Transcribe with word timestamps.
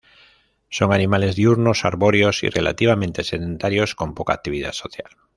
Son 0.71 0.93
animales 0.93 1.35
diurnos, 1.35 1.85
arbóreos 1.85 2.41
y 2.41 2.49
relativamente 2.49 3.23
sedentarios, 3.23 3.93
con 3.93 4.15
poca 4.15 4.33
actividad 4.33 4.71
social. 4.71 5.11